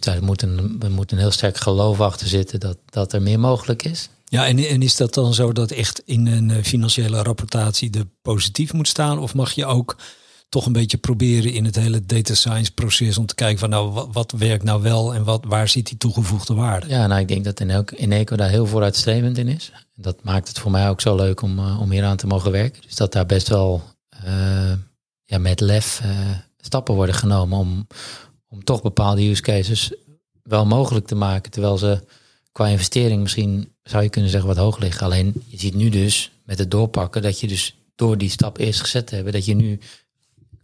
Dus 0.00 0.14
daar 0.14 0.24
moet 0.24 0.42
een, 0.42 0.76
er 0.80 0.90
moet 0.90 1.12
een 1.12 1.18
heel 1.18 1.30
sterk 1.30 1.56
geloof 1.56 2.00
achter 2.00 2.26
zitten 2.26 2.60
dat, 2.60 2.78
dat 2.84 3.12
er 3.12 3.22
meer 3.22 3.40
mogelijk 3.40 3.82
is. 3.82 4.08
Ja, 4.24 4.46
en, 4.46 4.58
en 4.58 4.82
is 4.82 4.96
dat 4.96 5.14
dan 5.14 5.34
zo 5.34 5.52
dat 5.52 5.70
echt 5.70 6.02
in 6.04 6.26
een 6.26 6.50
eh, 6.50 6.62
financiële 6.62 7.22
rapportatie 7.22 7.90
de 7.90 8.06
positief 8.22 8.72
moet 8.72 8.88
staan? 8.88 9.18
Of 9.18 9.34
mag 9.34 9.52
je 9.52 9.66
ook 9.66 9.96
toch 10.48 10.66
een 10.66 10.72
beetje 10.72 10.96
proberen 10.96 11.52
in 11.52 11.64
het 11.64 11.76
hele 11.76 12.06
data 12.06 12.34
science 12.34 12.72
proces 12.72 13.18
om 13.18 13.26
te 13.26 13.34
kijken 13.34 13.58
van 13.58 13.70
nou 13.70 13.90
wat, 13.90 14.08
wat 14.12 14.32
werkt 14.32 14.64
nou 14.64 14.82
wel 14.82 15.14
en 15.14 15.24
wat, 15.24 15.44
waar 15.44 15.68
zit 15.68 15.86
die 15.86 15.96
toegevoegde 15.96 16.54
waarde? 16.54 16.88
Ja, 16.88 17.06
nou 17.06 17.20
ik 17.20 17.28
denk 17.28 17.44
dat 17.44 17.60
in 17.90 18.12
Eco 18.12 18.36
daar 18.36 18.48
heel 18.48 18.66
vooruitstrevend 18.66 19.38
in 19.38 19.48
is. 19.48 19.72
Dat 19.94 20.22
maakt 20.22 20.48
het 20.48 20.58
voor 20.58 20.70
mij 20.70 20.88
ook 20.88 21.00
zo 21.00 21.16
leuk 21.16 21.42
om, 21.42 21.58
uh, 21.58 21.80
om 21.80 21.90
hier 21.90 22.04
aan 22.04 22.16
te 22.16 22.26
mogen 22.26 22.50
werken. 22.50 22.82
Dus 22.82 22.96
dat 22.96 23.12
daar 23.12 23.26
best 23.26 23.48
wel 23.48 23.82
uh, 24.24 24.72
ja, 25.24 25.38
met 25.38 25.60
lef 25.60 26.00
uh, 26.04 26.10
stappen 26.60 26.94
worden 26.94 27.14
genomen 27.14 27.58
om, 27.58 27.86
om 28.54 28.64
toch 28.64 28.82
bepaalde 28.82 29.28
use 29.28 29.42
cases 29.42 29.94
wel 30.42 30.66
mogelijk 30.66 31.06
te 31.06 31.14
maken. 31.14 31.50
Terwijl 31.50 31.78
ze 31.78 32.04
qua 32.52 32.66
investering 32.66 33.22
misschien 33.22 33.72
zou 33.82 34.02
je 34.02 34.08
kunnen 34.08 34.30
zeggen 34.30 34.48
wat 34.48 34.58
hoog 34.58 34.78
liggen. 34.78 35.06
Alleen 35.06 35.42
je 35.46 35.58
ziet 35.58 35.74
nu 35.74 35.88
dus 35.88 36.30
met 36.44 36.58
het 36.58 36.70
doorpakken 36.70 37.22
dat 37.22 37.40
je 37.40 37.46
dus 37.46 37.76
door 37.94 38.18
die 38.18 38.30
stap 38.30 38.58
eerst 38.58 38.80
gezet 38.80 39.06
te 39.06 39.14
hebben, 39.14 39.32
dat 39.32 39.44
je 39.44 39.54
nu 39.54 39.78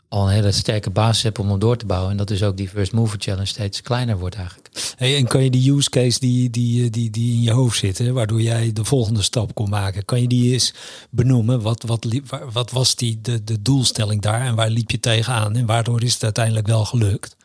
al 0.08 0.26
een 0.26 0.32
hele 0.32 0.52
sterke 0.52 0.90
basis 0.90 1.22
hebt 1.22 1.38
om 1.38 1.48
hem 1.48 1.58
door 1.58 1.76
te 1.76 1.86
bouwen. 1.86 2.10
En 2.10 2.16
dat 2.16 2.28
dus 2.28 2.42
ook 2.42 2.56
die 2.56 2.68
first 2.68 2.92
mover 2.92 3.18
challenge 3.20 3.46
steeds 3.46 3.82
kleiner 3.82 4.18
wordt 4.18 4.34
eigenlijk. 4.34 4.68
Hey, 4.96 5.16
en 5.16 5.26
kan 5.26 5.44
je 5.44 5.50
die 5.50 5.72
use 5.72 5.90
case 5.90 6.18
die, 6.18 6.50
die, 6.50 6.90
die, 6.90 7.10
die 7.10 7.32
in 7.32 7.42
je 7.42 7.50
hoofd 7.50 7.78
zitten, 7.78 8.14
waardoor 8.14 8.42
jij 8.42 8.72
de 8.72 8.84
volgende 8.84 9.22
stap 9.22 9.54
kon 9.54 9.68
maken, 9.68 10.04
kan 10.04 10.20
je 10.20 10.28
die 10.28 10.52
eens 10.52 10.74
benoemen? 11.10 11.60
Wat, 11.60 11.82
wat, 11.82 12.06
wat 12.52 12.70
was 12.70 12.94
die, 12.94 13.20
de, 13.20 13.44
de 13.44 13.62
doelstelling 13.62 14.22
daar 14.22 14.40
en 14.40 14.54
waar 14.54 14.70
liep 14.70 14.90
je 14.90 15.00
tegenaan? 15.00 15.56
En 15.56 15.66
waardoor 15.66 16.02
is 16.02 16.12
het 16.12 16.24
uiteindelijk 16.24 16.66
wel 16.66 16.84
gelukt? 16.84 17.36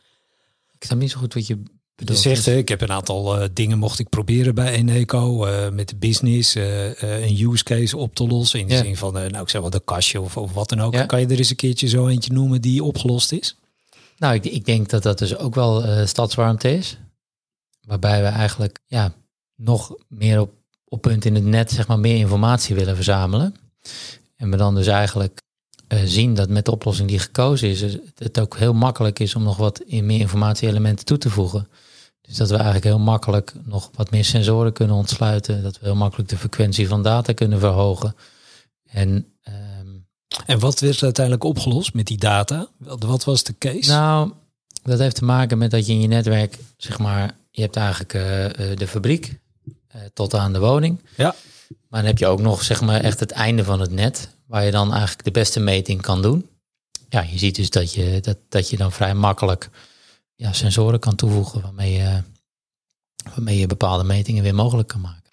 Ik 0.86 0.92
snap 0.92 1.04
niet 1.04 1.12
zo 1.12 1.20
goed 1.20 1.34
wat 1.34 1.48
je 1.48 1.58
je 1.96 2.16
zegt, 2.16 2.48
ik 2.48 2.68
heb 2.68 2.82
een 2.82 2.92
aantal 2.92 3.42
uh, 3.42 3.48
dingen 3.54 3.78
mocht 3.78 4.00
ik 4.00 4.10
proberen 4.10 4.56
bij 4.56 4.72
Eneco. 4.72 5.48
Uh, 5.48 5.70
met 5.70 5.90
de 5.90 5.96
business, 5.96 6.56
uh, 6.56 7.02
een 7.02 7.52
use 7.52 7.64
case 7.64 7.98
op 7.98 8.16
te 8.16 8.28
lossen. 8.28 8.60
In 8.60 8.68
de 8.68 8.78
zin 8.78 8.98
van, 8.98 9.14
nou 9.14 9.40
ik 9.40 9.50
zeg 9.50 9.62
wel 9.62 9.70
de 9.70 9.82
kastje 9.86 10.22
of, 10.22 10.38
of 10.38 10.54
wat 10.54 10.70
dan 10.70 10.82
ook. 10.82 11.08
Kan 11.08 11.20
je 11.20 11.26
er 11.26 11.38
eens 11.38 11.50
een 11.50 11.56
keertje 11.56 11.88
zo 11.88 12.08
eentje 12.08 12.34
noemen 12.34 12.62
die 12.62 12.84
opgelost 12.84 13.32
is? 13.32 13.58
Nou, 14.18 14.34
ik, 14.34 14.46
ik 14.46 14.66
denk 14.66 14.90
dat 14.90 15.04
dat 15.04 15.18
dus 15.18 15.38
ook 15.38 15.56
wel 15.56 16.06
stadswarmte 16.08 16.78
is. 16.78 16.98
Waarbij 17.82 18.22
we 18.22 18.28
eigenlijk 18.28 18.80
ja, 18.88 19.14
nog 19.56 19.96
meer 20.08 20.40
op, 20.40 20.54
op 20.86 21.02
punt 21.02 21.26
in 21.26 21.36
het 21.36 21.44
net 21.46 21.72
zeg 21.72 21.88
maar, 21.88 22.00
meer 22.00 22.18
informatie 22.18 22.76
willen 22.76 22.96
verzamelen. 22.96 23.56
En 24.36 24.52
we 24.52 24.58
dan 24.58 24.76
dus 24.76 24.88
eigenlijk 24.88 25.42
zien 26.06 26.34
dat 26.34 26.50
met 26.50 26.66
de 26.66 26.72
oplossing 26.72 27.10
die 27.10 27.20
gekozen 27.20 27.70
is, 27.70 27.82
het 28.18 28.40
ook 28.40 28.58
heel 28.58 28.74
makkelijk 28.74 29.20
is 29.20 29.36
om 29.36 29.44
nog 29.44 29.58
wat 29.58 29.82
in 29.86 30.06
meer 30.06 30.20
informatie-elementen 30.20 31.06
toe 31.06 31.18
te 31.18 31.30
voegen. 31.30 31.68
Dus 32.22 32.38
dat 32.38 32.50
we 32.50 32.56
eigenlijk 32.56 32.86
heel 32.86 33.00
makkelijk 33.00 33.54
nog 33.64 33.90
wat 33.94 34.12
meer 34.12 34.26
sensoren 34.26 34.74
kunnen 34.74 34.96
ontsluiten. 34.96 35.64
Dat 35.64 35.80
we 35.80 35.86
heel 35.86 35.96
makkelijk 35.96 36.30
de 36.30 36.38
frequentie 36.38 36.88
van 36.88 37.04
data 37.04 37.34
kunnen 37.34 37.60
verhogen. 37.60 38.16
En, 38.86 39.26
um, 39.80 40.06
en 40.46 40.60
wat 40.60 40.80
werd 40.80 41.04
uiteindelijk 41.04 41.46
opgelost 41.46 41.94
met 41.94 42.08
die 42.08 42.18
data? 42.18 42.68
Wat 42.78 43.24
was 43.24 43.44
de 43.44 43.58
case? 43.58 43.92
Nou, 43.92 44.32
dat 44.84 45.00
heeft 45.00 45.16
te 45.16 45.26
maken 45.26 45.58
met 45.58 45.72
dat 45.72 45.86
je 45.86 45.94
in 45.94 46.02
je 46.02 46.08
netwerk, 46.08 46.58
zeg 46.78 47.00
maar, 47.00 47.36
je 47.52 47.62
hebt 47.62 47.76
eigenlijk 47.76 48.14
uh, 48.14 48.22
de 48.78 48.88
fabriek 48.88 49.40
uh, 49.66 50.02
tot 50.14 50.34
aan 50.34 50.54
de 50.54 50.60
woning. 50.60 51.02
Ja. 51.16 51.36
Maar 51.90 52.00
dan 52.00 52.10
heb 52.10 52.18
je 52.18 52.28
ook 52.28 52.42
nog, 52.42 52.64
zeg 52.64 52.82
maar, 52.82 53.02
echt 53.02 53.20
het 53.20 53.32
einde 53.32 53.64
van 53.64 53.80
het 53.80 53.92
net, 53.92 54.30
waar 54.48 54.66
je 54.66 54.72
dan 54.72 54.92
eigenlijk 54.92 55.24
de 55.24 55.32
beste 55.32 55.60
meting 55.60 56.02
kan 56.02 56.22
doen. 56.22 56.50
Ja, 57.10 57.22
je 57.22 57.38
ziet 57.38 57.56
dus 57.56 57.70
dat 57.70 57.94
je, 57.94 58.20
dat, 58.22 58.38
dat 58.50 58.70
je 58.70 58.78
dan 58.78 58.92
vrij 58.92 59.14
makkelijk 59.14 59.70
ja, 60.36 60.54
sensoren 60.54 61.00
kan 61.00 61.16
toevoegen 61.16 61.62
waarmee 61.62 61.94
je, 61.94 62.22
waarmee 63.36 63.58
je 63.58 63.68
bepaalde 63.68 64.04
metingen 64.04 64.44
weer 64.44 64.56
mogelijk 64.56 64.88
kan 64.88 65.02
maken. 65.02 65.24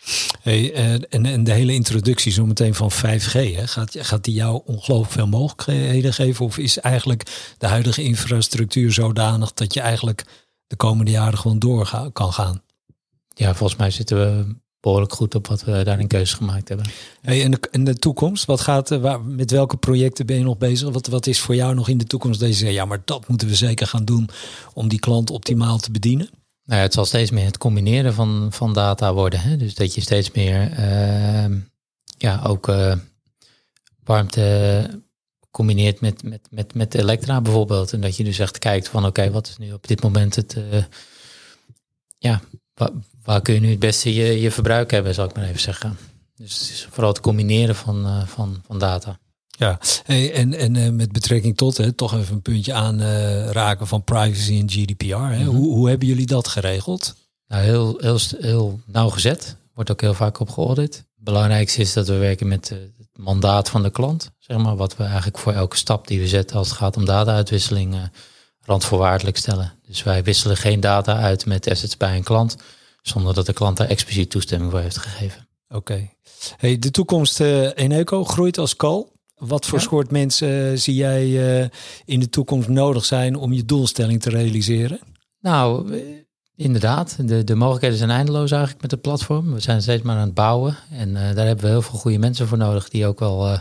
Hey, 0.43 0.73
eh, 0.73 0.93
en, 0.93 1.27
en 1.27 1.45
de 1.45 1.53
hele 1.53 1.73
introductie 1.73 2.33
zo 2.33 2.47
meteen 2.47 2.75
van 2.75 2.93
5G, 2.93 3.33
hè, 3.33 3.67
gaat, 3.67 3.97
gaat 3.99 4.25
die 4.25 4.35
jou 4.35 4.63
ongelooflijk 4.65 5.13
veel 5.13 5.27
mogelijkheden 5.27 6.13
geven? 6.13 6.45
Of 6.45 6.59
is 6.59 6.79
eigenlijk 6.79 7.55
de 7.59 7.67
huidige 7.67 8.03
infrastructuur 8.03 8.93
zodanig 8.93 9.53
dat 9.53 9.75
je 9.75 9.81
eigenlijk 9.81 10.25
de 10.67 10.77
komende 10.77 11.11
jaren 11.11 11.39
gewoon 11.39 11.59
door 11.59 12.11
kan 12.13 12.33
gaan? 12.33 12.63
Ja, 13.35 13.55
volgens 13.55 13.79
mij 13.79 13.91
zitten 13.91 14.17
we 14.17 14.57
behoorlijk 14.83 15.13
goed 15.13 15.35
op 15.35 15.47
wat 15.47 15.65
we 15.65 15.83
daarin 15.85 16.07
keuzes 16.07 16.35
gemaakt 16.35 16.69
hebben. 16.69 16.87
Hey, 17.21 17.45
en, 17.45 17.51
de, 17.51 17.59
en 17.71 17.85
de 17.85 17.95
toekomst, 17.95 18.45
wat 18.45 18.61
gaat, 18.61 18.91
eh, 18.91 19.01
waar, 19.01 19.21
met 19.21 19.51
welke 19.51 19.77
projecten 19.77 20.27
ben 20.27 20.37
je 20.37 20.43
nog 20.43 20.59
bezig? 20.59 20.91
Wat, 20.91 21.07
wat 21.07 21.27
is 21.27 21.41
voor 21.41 21.55
jou 21.55 21.75
nog 21.75 21.89
in 21.89 21.99
de 21.99 22.05
toekomst 22.05 22.41
deze? 22.41 22.73
Ja, 22.73 22.85
maar 22.85 23.03
dat 23.05 23.29
moeten 23.29 23.49
we 23.49 23.55
zeker 23.55 23.87
gaan 23.87 24.05
doen 24.05 24.29
om 24.75 24.89
die 24.89 24.99
klant 24.99 25.31
optimaal 25.31 25.79
te 25.79 25.91
bedienen. 25.91 26.29
Nou 26.65 26.79
ja, 26.79 26.87
het 26.87 26.95
zal 26.95 27.05
steeds 27.05 27.31
meer 27.31 27.45
het 27.45 27.59
combineren 27.59 28.15
van, 28.15 28.49
van 28.51 28.73
data 28.73 29.15
worden. 29.15 29.41
Hè? 29.41 29.57
Dus 29.57 29.75
dat 29.75 29.95
je 29.95 30.01
steeds 30.01 30.31
meer 30.31 30.79
uh, 30.79 31.57
ja, 32.19 32.43
ook 32.47 32.69
uh, 32.69 32.95
warmte 34.05 35.03
combineert 35.51 36.01
met, 36.01 36.23
met, 36.23 36.49
met, 36.51 36.75
met 36.75 36.95
elektra 36.95 37.41
bijvoorbeeld. 37.41 37.93
En 37.93 38.01
dat 38.01 38.17
je 38.17 38.25
dus 38.25 38.39
echt 38.39 38.59
kijkt 38.59 38.89
van 38.89 39.07
oké, 39.07 39.31
wat 39.31 39.49
is 39.49 39.57
nu 39.57 39.73
op 39.73 39.87
dit 39.87 40.03
moment 40.03 40.37
het... 40.37 40.57
Uh, 40.57 40.85
ja, 42.19 42.41
waar 43.25 43.43
kun 43.43 43.55
je 43.55 43.61
nu 43.61 43.71
het 43.71 43.79
beste 43.79 44.15
je, 44.15 44.41
je 44.41 44.51
verbruik 44.51 44.91
hebben, 44.91 45.15
zal 45.15 45.25
ik 45.25 45.35
maar 45.35 45.45
even 45.45 45.61
zeggen. 45.61 45.99
Dus 46.35 46.61
het 46.61 46.69
is 46.71 46.89
vooral 46.91 47.13
het 47.13 47.21
combineren 47.21 47.75
van, 47.75 48.07
uh, 48.07 48.27
van, 48.27 48.63
van 48.67 48.79
data. 48.79 49.19
Ja, 49.47 49.79
hey, 50.05 50.33
en, 50.33 50.55
en 50.55 50.75
uh, 50.75 50.89
met 50.89 51.13
betrekking 51.13 51.57
tot, 51.57 51.77
hè, 51.77 51.93
toch 51.93 52.15
even 52.15 52.35
een 52.35 52.43
puntje 52.43 52.73
aanraken 52.73 53.53
raken 53.53 53.87
van 53.87 54.05
privacy 54.05 54.59
en 54.59 54.71
GDPR. 54.71 55.15
Hè. 55.15 55.45
hoe, 55.45 55.75
hoe 55.75 55.89
hebben 55.89 56.09
jullie 56.09 56.27
dat 56.27 56.49
geregeld? 56.49 57.15
Nou, 57.47 57.63
heel, 57.63 57.97
heel, 57.99 58.19
heel 58.39 58.81
nauwgezet. 58.87 59.57
Wordt 59.75 59.91
ook 59.91 60.01
heel 60.01 60.15
vaak 60.15 60.41
op 60.41 60.51
geaudit. 60.51 60.95
Het 60.95 61.25
belangrijkste 61.25 61.81
is 61.81 61.93
dat 61.93 62.09
we 62.09 62.17
werken 62.17 62.49
met 62.49 62.71
uh, 62.71 62.79
het 62.79 63.09
mandaat 63.13 63.71
van 63.71 63.83
de 63.83 63.91
klant. 63.91 64.31
Zeg 64.39 64.57
maar, 64.57 64.77
wat 64.77 64.97
we 64.97 65.05
eigenlijk 65.05 65.39
voor 65.39 65.53
elke 65.53 65.77
stap 65.77 66.07
die 66.07 66.21
we 66.21 66.29
zetten 66.29 66.57
als 66.57 66.69
het 66.69 66.77
gaat 66.77 66.97
om 66.97 67.05
data-uitwisseling 67.05 68.11
randvoorwaardelijk 68.65 69.37
stellen. 69.37 69.73
Dus 69.87 70.03
wij 70.03 70.23
wisselen 70.23 70.57
geen 70.57 70.81
data 70.81 71.17
uit 71.17 71.47
met 71.47 71.71
assets 71.71 71.97
bij 71.97 72.17
een 72.17 72.23
klant 72.23 72.57
zonder 73.03 73.35
dat 73.35 73.47
de 73.47 73.53
klant 73.53 73.77
daar 73.77 73.89
expliciet 73.89 74.31
toestemming 74.31 74.71
voor 74.71 74.81
heeft 74.81 74.99
gegeven. 74.99 75.49
Oké. 75.69 76.11
Hey, 76.57 76.79
de 76.79 76.91
toekomst 76.91 77.41
uh, 77.41 77.65
in 77.75 77.93
Eco 77.93 78.25
groeit 78.25 78.59
als 78.59 78.77
kal. 78.77 79.13
Wat 79.37 79.67
voor 79.67 79.81
soort 79.81 80.11
mensen 80.11 80.73
uh, 80.73 80.79
zie 80.79 80.95
jij 80.95 81.27
uh, 81.27 81.69
in 82.05 82.21
de 82.21 82.29
toekomst 82.29 82.69
nodig 82.69 83.05
zijn 83.05 83.37
om 83.37 83.53
je 83.53 83.65
doelstelling 83.65 84.23
te 84.23 84.31
realiseren? 84.31 85.01
Nou, 85.41 85.95
inderdaad. 86.57 87.17
De, 87.29 87.45
de 87.45 87.55
mogelijkheden 87.55 87.99
zijn 87.99 88.11
eindeloos 88.11 88.51
eigenlijk 88.51 88.83
met 88.83 88.91
het 88.91 89.01
platform. 89.01 89.53
We 89.53 89.61
zijn 89.61 89.83
steeds 89.83 90.03
maar 90.03 90.17
aan 90.17 90.27
het 90.27 90.35
bouwen. 90.35 90.77
En 90.91 91.15
daar 91.15 91.47
hebben 91.47 91.65
we 91.65 91.71
heel 91.71 91.83
veel 91.83 91.99
goede 91.99 92.19
mensen 92.19 92.49
voor 92.49 92.59
nodig 92.59 92.89
die 92.89 93.07
ook 93.07 93.19
wel 93.19 93.61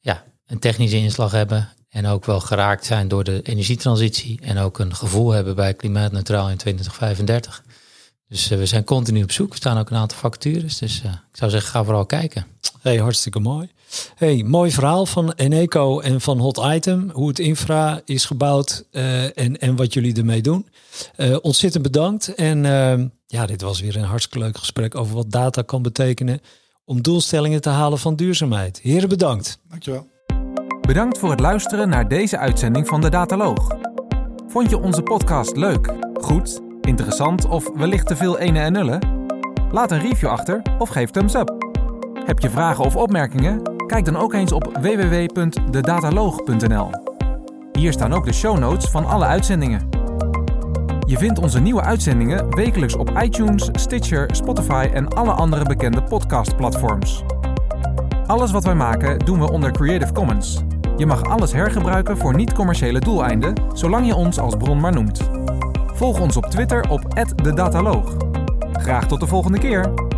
ja, 0.00 0.24
een 0.46 0.58
technische 0.58 0.96
inslag 0.96 1.32
hebben. 1.32 1.68
En 1.88 2.06
ook 2.06 2.24
wel 2.24 2.40
geraakt 2.40 2.86
zijn 2.86 3.08
door 3.08 3.24
de 3.24 3.42
energietransitie. 3.42 4.40
En 4.42 4.58
ook 4.58 4.78
een 4.78 4.94
gevoel 4.94 5.30
hebben 5.30 5.54
bij 5.54 5.74
klimaatneutraal 5.74 6.50
in 6.50 6.56
2035. 6.56 7.62
Dus 8.30 8.50
uh, 8.50 8.58
we 8.58 8.66
zijn 8.66 8.84
continu 8.84 9.22
op 9.22 9.32
zoek. 9.32 9.50
Er 9.50 9.56
staan 9.56 9.78
ook 9.78 9.90
een 9.90 9.96
aantal 9.96 10.18
vacatures. 10.18 10.78
Dus 10.78 11.02
uh, 11.04 11.10
ik 11.10 11.36
zou 11.36 11.50
zeggen, 11.50 11.70
ga 11.70 11.84
vooral 11.84 12.06
kijken. 12.06 12.46
Hey, 12.80 12.96
hartstikke 12.96 13.40
mooi. 13.40 13.70
Hey, 14.14 14.42
mooi 14.42 14.70
verhaal 14.70 15.06
van 15.06 15.32
Eneco 15.32 16.00
en 16.00 16.20
van 16.20 16.38
Hot 16.38 16.60
Item. 16.64 17.10
Hoe 17.12 17.28
het 17.28 17.38
infra 17.38 18.00
is 18.04 18.24
gebouwd 18.24 18.84
uh, 18.92 19.38
en, 19.38 19.58
en 19.58 19.76
wat 19.76 19.92
jullie 19.92 20.16
ermee 20.16 20.42
doen. 20.42 20.68
ontzettend 21.42 21.82
bedankt. 21.82 22.34
En 22.34 22.62
ja, 23.26 23.46
dit 23.46 23.62
was 23.62 23.80
weer 23.80 23.96
een 23.96 24.04
hartstikke 24.04 24.38
leuk 24.38 24.58
gesprek 24.58 24.94
over 24.94 25.14
wat 25.14 25.30
data 25.30 25.62
kan 25.62 25.82
betekenen 25.82 26.40
om 26.84 27.02
doelstellingen 27.02 27.60
te 27.60 27.68
halen 27.68 27.98
van 27.98 28.16
duurzaamheid. 28.16 28.80
Heren, 28.82 29.08
bedankt. 29.08 29.58
Dankjewel. 29.68 30.08
Bedankt 30.80 31.18
voor 31.18 31.30
het 31.30 31.40
luisteren 31.40 31.88
naar 31.88 32.08
deze 32.08 32.38
uitzending 32.38 32.88
van 32.88 33.00
de 33.00 33.08
Dataloog. 33.08 33.76
Vond 34.48 34.70
je 34.70 34.78
onze 34.78 35.02
podcast 35.02 35.56
leuk, 35.56 35.92
goed, 36.20 36.60
interessant 36.80 37.48
of 37.48 37.70
wellicht 37.74 38.06
te 38.06 38.16
veel 38.16 38.38
ene 38.38 38.58
en 38.58 38.72
nullen? 38.72 39.18
Laat 39.72 39.90
een 39.90 40.00
review 40.00 40.28
achter 40.28 40.62
of 40.78 40.88
geef 40.88 41.10
thumbs 41.10 41.34
up. 41.34 41.56
Heb 42.24 42.38
je 42.38 42.50
vragen 42.50 42.84
of 42.84 42.96
opmerkingen? 42.96 43.76
Kijk 43.86 44.04
dan 44.04 44.16
ook 44.16 44.34
eens 44.34 44.52
op 44.52 44.78
www.dedataloog.nl. 44.80 46.90
Hier 47.72 47.92
staan 47.92 48.12
ook 48.12 48.24
de 48.24 48.32
show 48.32 48.58
notes 48.58 48.90
van 48.90 49.06
alle 49.06 49.24
uitzendingen. 49.24 49.88
Je 51.06 51.18
vindt 51.18 51.38
onze 51.38 51.60
nieuwe 51.60 51.82
uitzendingen 51.82 52.54
wekelijks 52.54 52.94
op 52.94 53.10
iTunes, 53.22 53.68
Stitcher, 53.72 54.34
Spotify 54.34 54.88
en 54.92 55.08
alle 55.08 55.32
andere 55.32 55.64
bekende 55.64 56.02
podcastplatforms. 56.02 57.22
Alles 58.26 58.50
wat 58.50 58.64
wij 58.64 58.74
maken 58.74 59.18
doen 59.18 59.38
we 59.38 59.50
onder 59.50 59.72
Creative 59.72 60.12
Commons. 60.12 60.62
Je 60.96 61.06
mag 61.06 61.24
alles 61.24 61.52
hergebruiken 61.52 62.16
voor 62.16 62.34
niet-commerciële 62.34 62.98
doeleinden, 62.98 63.54
zolang 63.72 64.06
je 64.06 64.14
ons 64.14 64.38
als 64.38 64.56
bron 64.56 64.80
maar 64.80 64.92
noemt. 64.92 65.39
Volg 66.00 66.20
ons 66.20 66.36
op 66.36 66.46
Twitter 66.46 66.90
op 66.90 67.24
@dedataloog. 67.42 68.16
Graag 68.72 69.06
tot 69.06 69.20
de 69.20 69.26
volgende 69.26 69.58
keer. 69.58 70.09